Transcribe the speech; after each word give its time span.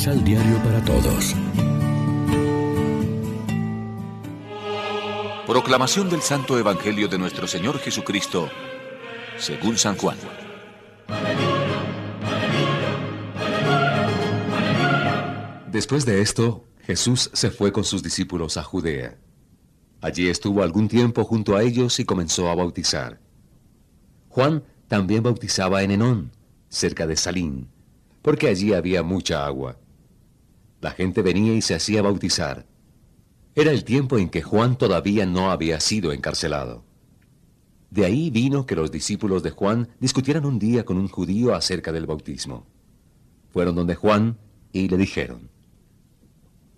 Misal 0.00 0.24
Diario 0.24 0.56
para 0.62 0.82
Todos. 0.82 1.36
Proclamación 5.46 6.08
del 6.08 6.22
Santo 6.22 6.58
Evangelio 6.58 7.06
de 7.06 7.18
nuestro 7.18 7.46
Señor 7.46 7.78
Jesucristo, 7.78 8.48
según 9.36 9.76
San 9.76 9.98
Juan. 9.98 10.16
Después 15.70 16.06
de 16.06 16.22
esto, 16.22 16.64
Jesús 16.86 17.28
se 17.34 17.50
fue 17.50 17.70
con 17.70 17.84
sus 17.84 18.02
discípulos 18.02 18.56
a 18.56 18.62
Judea. 18.62 19.18
Allí 20.00 20.30
estuvo 20.30 20.62
algún 20.62 20.88
tiempo 20.88 21.24
junto 21.24 21.56
a 21.56 21.62
ellos 21.62 22.00
y 22.00 22.06
comenzó 22.06 22.48
a 22.48 22.54
bautizar. 22.54 23.20
Juan 24.30 24.64
también 24.88 25.22
bautizaba 25.22 25.82
en 25.82 25.90
Enón, 25.90 26.32
cerca 26.70 27.06
de 27.06 27.16
Salín, 27.16 27.68
porque 28.22 28.48
allí 28.48 28.72
había 28.72 29.02
mucha 29.02 29.44
agua. 29.44 29.76
La 30.80 30.92
gente 30.92 31.22
venía 31.22 31.54
y 31.54 31.62
se 31.62 31.74
hacía 31.74 32.02
bautizar. 32.02 32.66
Era 33.54 33.70
el 33.70 33.84
tiempo 33.84 34.18
en 34.18 34.30
que 34.30 34.42
Juan 34.42 34.78
todavía 34.78 35.26
no 35.26 35.50
había 35.50 35.80
sido 35.80 36.12
encarcelado. 36.12 36.84
De 37.90 38.04
ahí 38.04 38.30
vino 38.30 38.66
que 38.66 38.76
los 38.76 38.90
discípulos 38.90 39.42
de 39.42 39.50
Juan 39.50 39.88
discutieran 39.98 40.44
un 40.46 40.58
día 40.58 40.84
con 40.84 40.96
un 40.96 41.08
judío 41.08 41.54
acerca 41.54 41.92
del 41.92 42.06
bautismo. 42.06 42.66
Fueron 43.50 43.74
donde 43.74 43.96
Juan 43.96 44.38
y 44.72 44.88
le 44.88 44.96
dijeron, 44.96 45.50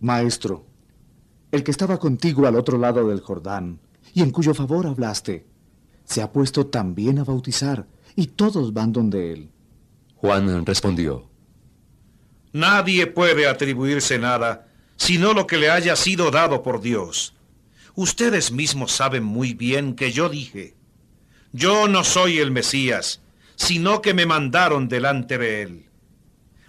Maestro, 0.00 0.64
el 1.52 1.62
que 1.62 1.70
estaba 1.70 1.98
contigo 1.98 2.46
al 2.46 2.56
otro 2.56 2.78
lado 2.78 3.08
del 3.08 3.20
Jordán, 3.20 3.80
y 4.14 4.22
en 4.22 4.30
cuyo 4.30 4.54
favor 4.54 4.86
hablaste, 4.86 5.46
se 6.04 6.22
ha 6.22 6.32
puesto 6.32 6.66
también 6.66 7.18
a 7.18 7.24
bautizar, 7.24 7.86
y 8.16 8.28
todos 8.28 8.72
van 8.72 8.92
donde 8.92 9.32
él. 9.32 9.50
Juan 10.16 10.64
respondió, 10.64 11.28
Nadie 12.54 13.06
puede 13.06 13.46
atribuirse 13.46 14.18
nada, 14.18 14.66
sino 14.96 15.34
lo 15.34 15.46
que 15.46 15.58
le 15.58 15.68
haya 15.68 15.94
sido 15.94 16.30
dado 16.30 16.62
por 16.62 16.80
Dios. 16.80 17.34
Ustedes 17.94 18.50
mismos 18.50 18.92
saben 18.92 19.24
muy 19.24 19.52
bien 19.52 19.94
que 19.94 20.10
yo 20.10 20.30
dije, 20.30 20.74
yo 21.52 21.86
no 21.86 22.02
soy 22.02 22.38
el 22.38 22.50
Mesías, 22.50 23.20
sino 23.56 24.00
que 24.00 24.14
me 24.14 24.24
mandaron 24.24 24.88
delante 24.88 25.36
de 25.36 25.60
él. 25.60 25.90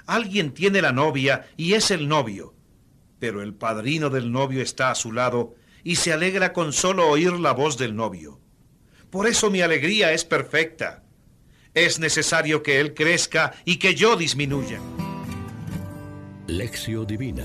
Alguien 0.05 0.52
tiene 0.53 0.81
la 0.81 0.92
novia 0.92 1.47
y 1.55 1.73
es 1.75 1.89
el 1.89 2.09
novio 2.09 2.55
pero 3.20 3.42
el 3.42 3.53
padrino 3.53 4.09
del 4.09 4.31
novio 4.31 4.61
está 4.61 4.92
a 4.92 4.95
su 4.95 5.11
lado 5.11 5.55
y 5.83 5.95
se 5.95 6.14
alegra 6.14 6.53
con 6.53 6.73
solo 6.73 7.09
oír 7.09 7.31
la 7.33 7.53
voz 7.53 7.77
del 7.77 7.95
novio. 7.95 8.39
Por 9.09 9.27
eso 9.27 9.49
mi 9.49 9.61
alegría 9.61 10.11
es 10.11 10.25
perfecta. 10.25 11.03
Es 11.73 11.99
necesario 11.99 12.64
que 12.64 12.80
él 12.80 12.94
crezca 12.94 13.53
y 13.66 13.77
que 13.77 13.95
yo 13.95 14.16
disminuya. 14.16 14.80
Lección 16.58 17.06
Divina 17.06 17.44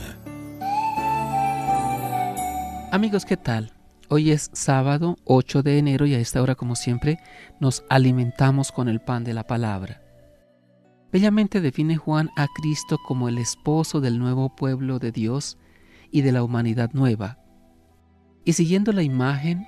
Amigos, 2.93 3.25
¿qué 3.25 3.37
tal? 3.37 3.73
Hoy 4.09 4.31
es 4.31 4.51
sábado 4.53 5.17
8 5.25 5.65
de 5.65 5.79
enero 5.79 6.07
y 6.07 6.15
a 6.15 6.21
esta 6.21 6.41
hora, 6.41 6.55
como 6.55 6.77
siempre, 6.77 7.19
nos 7.59 7.83
alimentamos 7.89 8.71
con 8.71 8.89
el 8.89 9.01
pan 9.01 9.25
de 9.25 9.35
la 9.35 9.43
palabra. 9.43 10.01
Bellamente 11.11 11.61
define 11.61 11.97
Juan 11.97 12.31
a 12.37 12.47
Cristo 12.55 12.99
como 13.05 13.29
el 13.29 13.39
esposo 13.39 14.01
del 14.01 14.21
nuevo 14.21 14.55
pueblo 14.55 15.01
de 15.01 15.11
Dios 15.11 15.59
y 16.13 16.21
de 16.21 16.31
la 16.31 16.45
humanidad 16.45 16.91
nueva. 16.93 17.41
Y 18.45 18.53
siguiendo 18.53 18.93
la 18.93 19.03
imagen, 19.03 19.67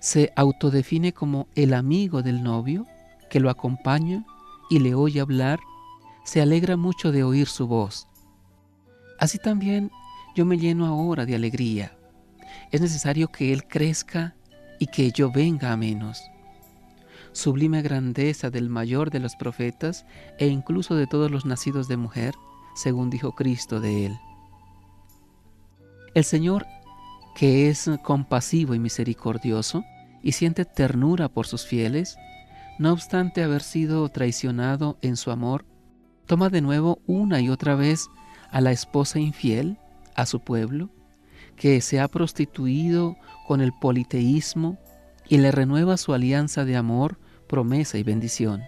se 0.00 0.34
autodefine 0.36 1.14
como 1.14 1.48
el 1.54 1.72
amigo 1.72 2.22
del 2.22 2.42
novio 2.42 2.84
que 3.30 3.40
lo 3.40 3.48
acompaña 3.48 4.26
y 4.68 4.80
le 4.80 4.94
oye 4.94 5.20
hablar, 5.20 5.60
se 6.24 6.42
alegra 6.42 6.76
mucho 6.76 7.10
de 7.10 7.24
oír 7.24 7.46
su 7.46 7.66
voz. 7.66 8.06
Así 9.18 9.38
también 9.38 9.90
yo 10.34 10.44
me 10.44 10.58
lleno 10.58 10.86
ahora 10.86 11.24
de 11.26 11.34
alegría. 11.34 11.96
Es 12.70 12.80
necesario 12.80 13.28
que 13.28 13.52
Él 13.52 13.66
crezca 13.66 14.34
y 14.78 14.86
que 14.86 15.10
yo 15.10 15.30
venga 15.30 15.72
a 15.72 15.76
menos. 15.76 16.22
Sublime 17.32 17.82
grandeza 17.82 18.50
del 18.50 18.68
mayor 18.68 19.10
de 19.10 19.20
los 19.20 19.36
profetas 19.36 20.06
e 20.38 20.46
incluso 20.46 20.94
de 20.94 21.06
todos 21.06 21.30
los 21.30 21.44
nacidos 21.44 21.88
de 21.88 21.96
mujer, 21.96 22.34
según 22.74 23.10
dijo 23.10 23.32
Cristo 23.32 23.80
de 23.80 24.06
Él. 24.06 24.18
El 26.14 26.24
Señor, 26.24 26.66
que 27.34 27.68
es 27.68 27.90
compasivo 28.02 28.74
y 28.74 28.78
misericordioso 28.78 29.84
y 30.22 30.32
siente 30.32 30.64
ternura 30.64 31.28
por 31.28 31.46
sus 31.46 31.66
fieles, 31.66 32.16
no 32.78 32.92
obstante 32.92 33.42
haber 33.42 33.62
sido 33.62 34.08
traicionado 34.08 34.98
en 35.02 35.16
su 35.16 35.30
amor, 35.30 35.64
toma 36.26 36.48
de 36.48 36.60
nuevo 36.60 37.00
una 37.06 37.40
y 37.40 37.48
otra 37.48 37.74
vez 37.74 38.08
a 38.50 38.60
la 38.60 38.72
esposa 38.72 39.18
infiel, 39.18 39.78
a 40.14 40.26
su 40.26 40.40
pueblo, 40.40 40.90
que 41.56 41.80
se 41.80 42.00
ha 42.00 42.08
prostituido 42.08 43.16
con 43.46 43.60
el 43.60 43.72
politeísmo 43.72 44.78
y 45.28 45.38
le 45.38 45.50
renueva 45.50 45.96
su 45.96 46.12
alianza 46.12 46.64
de 46.64 46.76
amor, 46.76 47.18
promesa 47.48 47.98
y 47.98 48.02
bendición. 48.02 48.62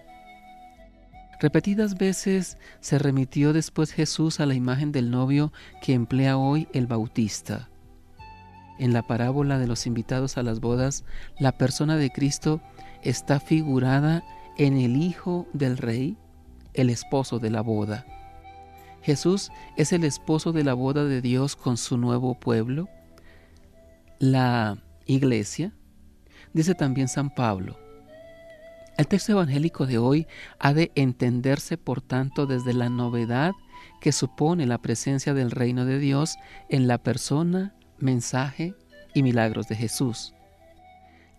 Repetidas 1.39 1.97
veces 1.97 2.57
se 2.81 2.99
remitió 2.99 3.53
después 3.53 3.93
Jesús 3.93 4.41
a 4.41 4.45
la 4.45 4.55
imagen 4.55 4.91
del 4.91 5.09
novio 5.09 5.53
que 5.81 5.93
emplea 5.93 6.37
hoy 6.37 6.67
el 6.73 6.85
Bautista. 6.85 7.69
En 8.77 8.91
la 8.91 9.03
parábola 9.03 9.57
de 9.57 9.67
los 9.67 9.87
invitados 9.87 10.37
a 10.37 10.43
las 10.43 10.59
bodas, 10.59 11.05
la 11.39 11.53
persona 11.53 11.95
de 11.95 12.09
Cristo 12.09 12.61
está 13.03 13.39
figurada 13.39 14.23
en 14.57 14.77
el 14.77 14.97
Hijo 14.97 15.47
del 15.53 15.77
Rey, 15.77 16.17
el 16.73 16.89
esposo 16.89 17.39
de 17.39 17.49
la 17.49 17.61
boda. 17.61 18.05
Jesús 19.01 19.51
es 19.77 19.93
el 19.93 20.03
esposo 20.03 20.51
de 20.51 20.63
la 20.63 20.73
boda 20.73 21.05
de 21.05 21.21
Dios 21.21 21.55
con 21.55 21.77
su 21.77 21.97
nuevo 21.97 22.39
pueblo, 22.39 22.89
la 24.19 24.77
iglesia. 25.05 25.73
Dice 26.53 26.75
también 26.75 27.07
San 27.07 27.33
Pablo, 27.33 27.77
el 28.99 29.07
texto 29.07 29.31
evangélico 29.31 29.85
de 29.85 29.97
hoy 29.97 30.27
ha 30.59 30.73
de 30.73 30.91
entenderse, 30.95 31.77
por 31.77 32.01
tanto, 32.01 32.45
desde 32.45 32.73
la 32.73 32.89
novedad 32.89 33.53
que 34.01 34.11
supone 34.11 34.65
la 34.65 34.81
presencia 34.81 35.33
del 35.33 35.51
reino 35.51 35.85
de 35.85 35.99
Dios 35.99 36.35
en 36.67 36.87
la 36.87 36.97
persona, 36.97 37.73
mensaje 37.97 38.75
y 39.13 39.23
milagros 39.23 39.69
de 39.69 39.77
Jesús. 39.77 40.33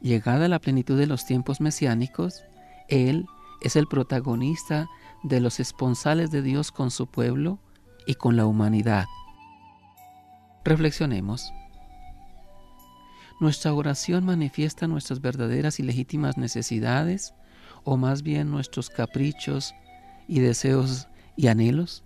Llegada 0.00 0.48
la 0.48 0.58
plenitud 0.58 0.98
de 0.98 1.06
los 1.06 1.26
tiempos 1.26 1.60
mesiánicos, 1.60 2.44
Él 2.88 3.26
es 3.60 3.76
el 3.76 3.86
protagonista 3.86 4.88
de 5.22 5.40
los 5.40 5.60
esponsales 5.60 6.30
de 6.30 6.42
Dios 6.42 6.72
con 6.72 6.90
su 6.90 7.06
pueblo 7.06 7.58
y 8.06 8.14
con 8.14 8.36
la 8.36 8.46
humanidad. 8.46 9.06
Reflexionemos. 10.64 11.52
Nuestra 13.40 13.72
oración 13.72 14.24
manifiesta 14.24 14.86
nuestras 14.86 15.20
verdaderas 15.20 15.80
y 15.80 15.82
legítimas 15.82 16.36
necesidades 16.36 17.34
o 17.84 17.96
más 17.96 18.22
bien 18.22 18.50
nuestros 18.50 18.90
caprichos 18.90 19.74
y 20.28 20.40
deseos 20.40 21.08
y 21.36 21.48
anhelos? 21.48 22.04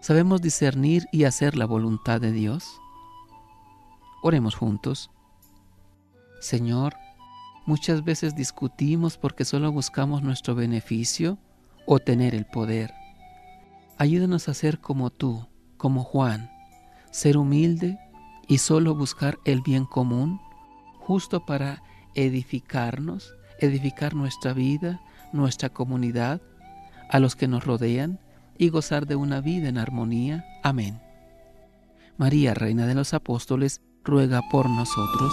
¿Sabemos 0.00 0.42
discernir 0.42 1.06
y 1.12 1.24
hacer 1.24 1.56
la 1.56 1.66
voluntad 1.66 2.20
de 2.20 2.32
Dios? 2.32 2.80
Oremos 4.22 4.54
juntos. 4.54 5.10
Señor, 6.40 6.96
muchas 7.66 8.02
veces 8.02 8.34
discutimos 8.34 9.16
porque 9.16 9.44
solo 9.44 9.70
buscamos 9.70 10.22
nuestro 10.22 10.54
beneficio 10.54 11.38
o 11.86 11.98
tener 11.98 12.34
el 12.34 12.44
poder. 12.44 12.92
Ayúdanos 13.98 14.48
a 14.48 14.54
ser 14.54 14.80
como 14.80 15.10
tú, 15.10 15.46
como 15.76 16.02
Juan, 16.04 16.50
ser 17.10 17.36
humilde 17.36 17.98
y 18.48 18.58
solo 18.58 18.94
buscar 18.94 19.38
el 19.44 19.60
bien 19.60 19.84
común, 19.84 20.40
justo 20.98 21.44
para 21.44 21.82
edificarnos 22.14 23.34
edificar 23.62 24.14
nuestra 24.14 24.52
vida, 24.52 25.00
nuestra 25.32 25.70
comunidad, 25.70 26.40
a 27.08 27.18
los 27.18 27.36
que 27.36 27.48
nos 27.48 27.64
rodean 27.64 28.20
y 28.58 28.68
gozar 28.68 29.06
de 29.06 29.16
una 29.16 29.40
vida 29.40 29.68
en 29.68 29.78
armonía. 29.78 30.44
Amén. 30.62 31.00
María, 32.16 32.54
Reina 32.54 32.86
de 32.86 32.94
los 32.94 33.14
Apóstoles, 33.14 33.80
ruega 34.04 34.42
por 34.50 34.68
nosotros. 34.68 35.32